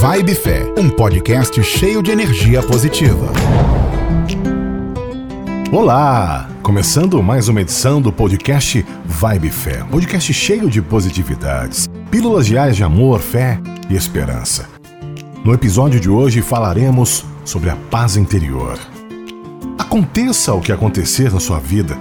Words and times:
Vibe 0.00 0.34
Fé, 0.34 0.62
um 0.78 0.88
podcast 0.88 1.62
cheio 1.62 2.02
de 2.02 2.10
energia 2.10 2.62
positiva. 2.62 3.30
Olá! 5.70 6.48
Começando 6.62 7.22
mais 7.22 7.48
uma 7.50 7.60
edição 7.60 8.00
do 8.00 8.10
podcast 8.10 8.82
Vibe 9.04 9.50
Fé, 9.50 9.84
podcast 9.90 10.32
cheio 10.32 10.70
de 10.70 10.80
positividades, 10.80 11.86
pílulas 12.10 12.46
diárias 12.46 12.78
de 12.78 12.82
amor, 12.82 13.20
fé 13.20 13.60
e 13.90 13.94
esperança. 13.94 14.66
No 15.44 15.52
episódio 15.52 16.00
de 16.00 16.08
hoje 16.08 16.40
falaremos 16.40 17.26
sobre 17.44 17.68
a 17.68 17.76
paz 17.76 18.16
interior. 18.16 18.78
Aconteça 19.78 20.54
o 20.54 20.62
que 20.62 20.72
acontecer 20.72 21.30
na 21.30 21.40
sua 21.40 21.58
vida, 21.58 21.98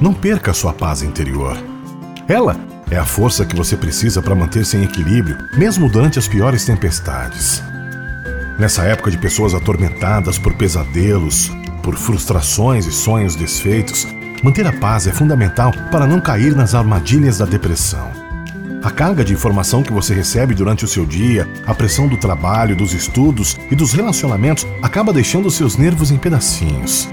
não 0.00 0.12
perca 0.12 0.50
a 0.50 0.54
sua 0.54 0.72
paz 0.72 1.00
interior. 1.00 1.56
Ela 2.26 2.56
é 2.90 2.96
a 2.96 3.04
força 3.04 3.44
que 3.44 3.56
você 3.56 3.76
precisa 3.76 4.22
para 4.22 4.34
manter-se 4.34 4.76
em 4.76 4.84
equilíbrio, 4.84 5.36
mesmo 5.56 5.88
durante 5.88 6.18
as 6.18 6.28
piores 6.28 6.64
tempestades. 6.64 7.62
Nessa 8.58 8.84
época 8.84 9.10
de 9.10 9.18
pessoas 9.18 9.54
atormentadas 9.54 10.38
por 10.38 10.54
pesadelos, 10.54 11.50
por 11.82 11.96
frustrações 11.96 12.86
e 12.86 12.92
sonhos 12.92 13.34
desfeitos, 13.34 14.06
manter 14.42 14.66
a 14.66 14.72
paz 14.72 15.06
é 15.06 15.12
fundamental 15.12 15.72
para 15.90 16.06
não 16.06 16.20
cair 16.20 16.54
nas 16.54 16.74
armadilhas 16.74 17.38
da 17.38 17.44
depressão. 17.44 18.10
A 18.82 18.90
carga 18.90 19.24
de 19.24 19.32
informação 19.32 19.82
que 19.82 19.92
você 19.92 20.14
recebe 20.14 20.54
durante 20.54 20.84
o 20.84 20.88
seu 20.88 21.04
dia, 21.04 21.48
a 21.66 21.74
pressão 21.74 22.06
do 22.06 22.16
trabalho, 22.16 22.76
dos 22.76 22.94
estudos 22.94 23.56
e 23.68 23.74
dos 23.74 23.92
relacionamentos 23.92 24.64
acaba 24.80 25.12
deixando 25.12 25.50
seus 25.50 25.76
nervos 25.76 26.12
em 26.12 26.16
pedacinhos. 26.16 27.08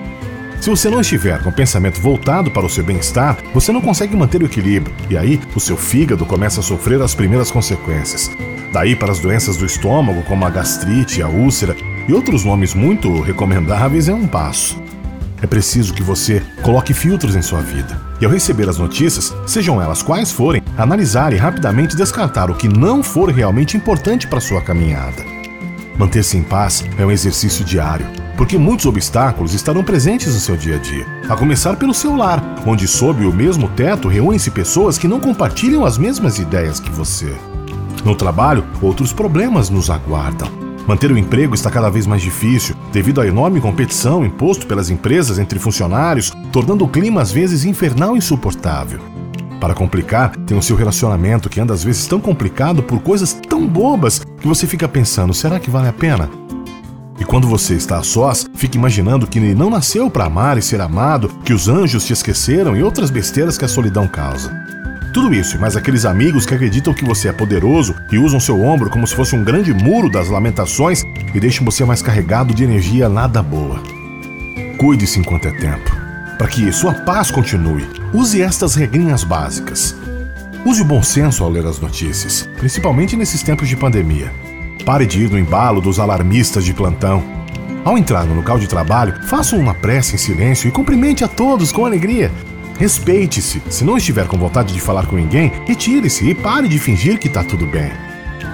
Se 0.63 0.70
você 0.70 0.90
não 0.90 1.02
estiver 1.02 1.44
com 1.44 1.49
o 1.49 1.53
pensamento 1.53 1.99
voltado 1.99 2.49
para 2.49 2.66
o 2.66 2.70
seu 2.70 2.85
bem-estar, 2.85 3.38
você 3.53 3.70
não 3.73 3.81
consegue 3.81 4.16
manter 4.16 4.41
o 4.41 4.45
equilíbrio, 4.45 4.95
e 5.09 5.17
aí 5.17 5.38
o 5.53 5.59
seu 5.59 5.76
fígado 5.76 6.26
começa 6.26 6.62
a 6.62 6.64
sofrer 6.64 7.02
as 7.02 7.14
primeiras 7.14 7.52
consequências. 7.52 8.31
Daí 8.72 8.95
para 8.95 9.11
as 9.11 9.19
doenças 9.19 9.58
do 9.58 9.66
estômago, 9.66 10.23
como 10.23 10.45
a 10.45 10.50
gastrite, 10.50 11.22
a 11.22 11.28
úlcera 11.28 11.75
e 12.08 12.14
outros 12.14 12.45
nomes 12.45 12.73
muito 12.73 13.19
recomendáveis, 13.19 14.08
é 14.08 14.14
um 14.14 14.25
passo. 14.25 14.81
É 15.41 15.45
preciso 15.45 15.94
que 15.94 16.02
você 16.02 16.41
coloque 16.61 16.94
filtros 16.94 17.36
em 17.36 17.41
sua 17.41 17.59
vida. 17.59 18.00
E 18.22 18.25
ao 18.25 18.31
receber 18.31 18.69
as 18.69 18.78
notícias, 18.78 19.36
sejam 19.45 19.81
elas 19.81 20.02
quais 20.02 20.31
forem, 20.31 20.64
analisar 20.78 21.34
e 21.34 21.36
rapidamente 21.36 21.97
descartar 21.97 22.50
o 22.50 22.56
que 22.56 22.69
não 22.69 23.03
for 23.03 23.30
realmente 23.30 23.75
importante 23.75 24.28
para 24.28 24.39
sua 24.39 24.61
caminhada. 24.61 25.25
Manter-se 25.97 26.38
em 26.38 26.41
paz 26.41 26.86
é 26.97 27.06
um 27.06 27.11
exercício 27.11 27.66
diário, 27.66 28.22
porque 28.38 28.58
muitos 28.58 28.86
obstáculos 28.86 29.53
estarão 29.53 29.84
presentes 29.84 30.34
no 30.34 30.39
seu 30.39 30.58
dia 30.58 30.76
a 30.76 30.80
dia. 30.80 31.06
A 31.30 31.36
começar 31.36 31.76
pelo 31.76 31.94
seu 31.94 32.16
lar, 32.16 32.44
onde 32.66 32.88
sob 32.88 33.25
o 33.25 33.34
mesmo 33.34 33.67
teto 33.70 34.08
reúnem-se 34.08 34.52
pessoas 34.52 34.98
que 34.98 35.08
não 35.08 35.20
compartilham 35.20 35.86
as 35.86 35.98
mesmas 35.98 36.40
ideias 36.40 36.80
que 36.80 36.92
você. 36.92 37.34
No 38.03 38.16
trabalho, 38.16 38.66
outros 38.81 39.14
problemas 39.14 39.70
nos 39.70 39.90
aguardam. 39.90 40.50
Manter 40.86 41.12
o 41.12 41.17
emprego 41.17 41.56
está 41.56 41.72
cada 41.72 41.90
vez 41.90 42.06
mais 42.06 42.22
difícil, 42.22 42.75
devido 42.92 43.22
à 43.22 43.28
enorme 43.28 43.62
competição 43.62 44.25
imposto 44.25 44.68
pelas 44.68 44.90
empresas 44.90 45.40
entre 45.40 45.58
funcionários, 45.58 46.31
tornando 46.52 46.84
o 46.84 46.90
clima 46.90 47.22
às 47.22 47.31
vezes 47.31 47.64
infernal 47.64 48.16
e 48.16 48.18
insuportável. 48.18 49.00
Para 49.62 49.73
complicar, 49.73 50.36
tem 50.45 50.58
o 50.58 50.62
seu 50.62 50.75
relacionamento 50.75 51.50
que 51.50 51.62
anda 51.62 51.73
às 51.73 51.86
vezes 51.86 52.06
tão 52.06 52.20
complicado 52.20 52.84
por 52.84 53.00
coisas 53.00 53.31
tão 53.31 53.66
bobas 53.66 54.20
que 54.20 54.47
você 54.47 54.68
fica 54.68 54.90
pensando: 54.90 55.34
será 55.34 55.58
que 55.58 55.70
vale 55.70 55.88
a 55.88 55.94
pena? 55.94 56.30
E 57.23 57.25
quando 57.25 57.47
você 57.47 57.75
está 57.75 57.99
a 57.99 58.03
sós, 58.03 58.45
fica 58.53 58.77
imaginando 58.77 59.25
que 59.25 59.39
não 59.39 59.69
nasceu 59.69 60.11
para 60.11 60.25
amar 60.25 60.57
e 60.57 60.61
ser 60.61 60.81
amado, 60.81 61.29
que 61.45 61.53
os 61.53 61.69
anjos 61.69 62.05
te 62.05 62.11
esqueceram 62.11 62.75
e 62.75 62.83
outras 62.83 63.09
besteiras 63.09 63.57
que 63.57 63.63
a 63.63 63.67
solidão 63.69 64.09
causa. 64.09 64.52
Tudo 65.13 65.33
isso, 65.33 65.57
mas 65.57 65.77
aqueles 65.77 66.03
amigos 66.03 66.45
que 66.45 66.53
acreditam 66.53 66.94
que 66.94 67.05
você 67.05 67.29
é 67.29 67.31
poderoso 67.31 67.95
e 68.11 68.17
usam 68.17 68.41
seu 68.41 68.61
ombro 68.61 68.89
como 68.89 69.07
se 69.07 69.16
fosse 69.16 69.38
um 69.38 69.44
grande 69.44 69.73
muro 69.73 70.09
das 70.09 70.27
lamentações 70.27 71.01
e 71.33 71.39
deixam 71.39 71.63
você 71.63 71.85
mais 71.85 72.01
carregado 72.01 72.53
de 72.53 72.66
energia 72.66 73.07
nada 73.07 73.41
boa. 73.41 73.81
Cuide-se 74.78 75.17
enquanto 75.17 75.47
é 75.47 75.51
tempo. 75.51 75.95
Para 76.38 76.47
que 76.47 76.73
sua 76.73 76.94
paz 76.94 77.31
continue, 77.31 77.88
use 78.13 78.41
estas 78.41 78.75
regrinhas 78.75 79.23
básicas. 79.23 79.95
Use 80.66 80.81
o 80.81 80.85
bom 80.85 81.01
senso 81.01 81.41
ao 81.41 81.50
ler 81.50 81.66
as 81.66 81.79
notícias, 81.79 82.50
principalmente 82.57 83.16
nesses 83.16 83.41
tempos 83.41 83.69
de 83.69 83.78
pandemia. 83.78 84.53
Pare 84.85 85.05
de 85.05 85.23
ir 85.23 85.29
no 85.29 85.39
embalo 85.39 85.79
dos 85.79 85.97
alarmistas 85.97 86.66
de 86.66 86.73
plantão. 86.73 87.23
Ao 87.85 87.97
entrar 87.97 88.25
no 88.25 88.35
local 88.35 88.59
de 88.59 88.67
trabalho, 88.67 89.16
faça 89.27 89.55
uma 89.55 89.73
prece 89.73 90.16
em 90.16 90.17
silêncio 90.17 90.67
e 90.67 90.71
cumprimente 90.71 91.23
a 91.23 91.27
todos 91.27 91.71
com 91.71 91.85
alegria. 91.85 92.29
Respeite-se. 92.77 93.61
Se 93.69 93.83
não 93.85 93.97
estiver 93.97 94.27
com 94.27 94.38
vontade 94.38 94.73
de 94.73 94.81
falar 94.81 95.05
com 95.05 95.16
ninguém, 95.16 95.51
retire-se 95.66 96.29
e 96.29 96.35
pare 96.35 96.67
de 96.67 96.79
fingir 96.79 97.17
que 97.17 97.27
está 97.27 97.44
tudo 97.44 97.66
bem. 97.66 97.91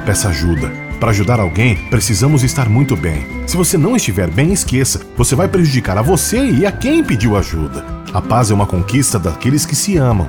Peça 0.05 0.29
ajuda. 0.29 0.71
Para 0.99 1.11
ajudar 1.11 1.39
alguém, 1.39 1.77
precisamos 1.89 2.43
estar 2.43 2.69
muito 2.69 2.95
bem. 2.95 3.25
Se 3.47 3.57
você 3.57 3.77
não 3.77 3.95
estiver 3.95 4.29
bem, 4.29 4.51
esqueça. 4.51 5.01
Você 5.17 5.33
vai 5.33 5.47
prejudicar 5.47 5.97
a 5.97 6.01
você 6.01 6.45
e 6.45 6.65
a 6.65 6.71
quem 6.71 7.03
pediu 7.03 7.37
ajuda. 7.37 7.85
A 8.13 8.21
paz 8.21 8.51
é 8.51 8.53
uma 8.53 8.67
conquista 8.67 9.17
daqueles 9.17 9.65
que 9.65 9.75
se 9.75 9.97
amam. 9.97 10.27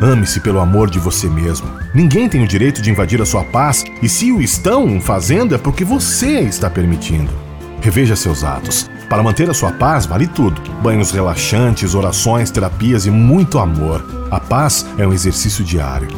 Ame-se 0.00 0.40
pelo 0.40 0.60
amor 0.60 0.90
de 0.90 0.98
você 0.98 1.28
mesmo. 1.28 1.66
Ninguém 1.94 2.28
tem 2.28 2.42
o 2.42 2.46
direito 2.46 2.82
de 2.82 2.90
invadir 2.90 3.20
a 3.22 3.26
sua 3.26 3.44
paz, 3.44 3.84
e 4.02 4.08
se 4.08 4.30
o 4.30 4.42
estão 4.42 5.00
fazendo 5.00 5.54
é 5.54 5.58
porque 5.58 5.84
você 5.84 6.40
está 6.40 6.68
permitindo. 6.68 7.32
Reveja 7.80 8.14
seus 8.14 8.44
atos. 8.44 8.90
Para 9.08 9.22
manter 9.22 9.48
a 9.48 9.54
sua 9.54 9.72
paz, 9.72 10.04
vale 10.04 10.26
tudo: 10.26 10.60
banhos 10.82 11.10
relaxantes, 11.10 11.94
orações, 11.94 12.50
terapias 12.50 13.06
e 13.06 13.10
muito 13.10 13.58
amor. 13.58 14.04
A 14.30 14.38
paz 14.38 14.84
é 14.98 15.06
um 15.06 15.12
exercício 15.12 15.64
diário. 15.64 16.08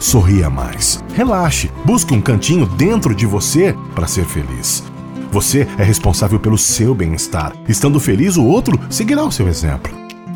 Sorria 0.00 0.50
mais. 0.50 1.02
Relaxe. 1.14 1.70
Busque 1.84 2.12
um 2.12 2.20
cantinho 2.20 2.66
dentro 2.66 3.14
de 3.14 3.24
você 3.24 3.76
para 3.94 4.08
ser 4.08 4.24
feliz. 4.24 4.82
Você 5.30 5.66
é 5.78 5.84
responsável 5.84 6.40
pelo 6.40 6.58
seu 6.58 6.92
bem-estar. 6.92 7.52
Estando 7.68 8.00
feliz, 8.00 8.36
o 8.36 8.44
outro 8.44 8.78
seguirá 8.90 9.22
o 9.22 9.32
seu 9.32 9.46
exemplo. 9.46 9.92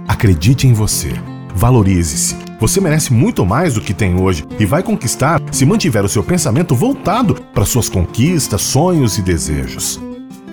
Acredite 0.06 0.68
em 0.68 0.72
você. 0.72 1.12
Valorize-se. 1.54 2.45
Você 2.58 2.80
merece 2.80 3.12
muito 3.12 3.44
mais 3.44 3.74
do 3.74 3.80
que 3.80 3.92
tem 3.92 4.18
hoje 4.18 4.44
e 4.58 4.64
vai 4.64 4.82
conquistar 4.82 5.40
se 5.52 5.66
mantiver 5.66 6.04
o 6.04 6.08
seu 6.08 6.24
pensamento 6.24 6.74
voltado 6.74 7.34
para 7.52 7.66
suas 7.66 7.88
conquistas, 7.88 8.62
sonhos 8.62 9.18
e 9.18 9.22
desejos. 9.22 10.00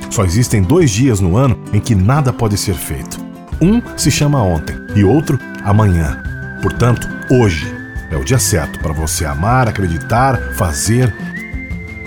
Só 0.09 0.25
existem 0.25 0.61
dois 0.61 0.91
dias 0.91 1.19
no 1.19 1.37
ano 1.37 1.57
em 1.71 1.79
que 1.79 1.95
nada 1.95 2.33
pode 2.33 2.57
ser 2.57 2.75
feito. 2.75 3.17
Um 3.61 3.81
se 3.97 4.11
chama 4.11 4.43
ontem 4.43 4.75
e 4.95 5.03
outro 5.03 5.39
amanhã. 5.63 6.21
Portanto, 6.61 7.07
hoje 7.31 7.65
é 8.11 8.17
o 8.17 8.23
dia 8.23 8.37
certo 8.37 8.79
para 8.79 8.93
você 8.93 9.25
amar, 9.25 9.67
acreditar, 9.67 10.55
fazer, 10.55 11.13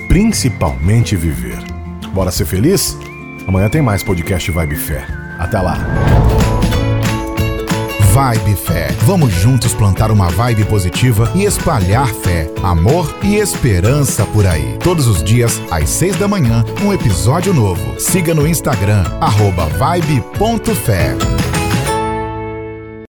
principalmente 0.09 1.17
viver. 1.17 1.59
Bora 2.13 2.31
ser 2.31 2.45
feliz? 2.45 2.97
Amanhã 3.47 3.69
tem 3.69 3.81
mais 3.81 4.03
podcast 4.03 4.51
Vibe 4.51 4.77
Fé. 4.77 5.07
Até 5.39 5.61
lá! 5.61 6.46
Vibe 8.17 8.57
Fé. 8.57 8.89
Vamos 9.03 9.31
juntos 9.31 9.75
plantar 9.75 10.11
uma 10.11 10.31
vibe 10.31 10.65
positiva 10.65 11.31
e 11.35 11.45
espalhar 11.45 12.07
fé, 12.07 12.51
amor 12.63 13.15
e 13.23 13.37
esperança 13.37 14.25
por 14.25 14.47
aí. 14.47 14.79
Todos 14.83 15.07
os 15.07 15.23
dias, 15.23 15.61
às 15.71 15.91
seis 15.91 16.17
da 16.17 16.27
manhã, 16.27 16.65
um 16.83 16.95
episódio 16.95 17.53
novo. 17.53 18.01
Siga 18.01 18.35
no 18.35 18.47
Instagram, 18.47 19.05
arroba 19.21 19.67
vibe.fé. 19.67 21.36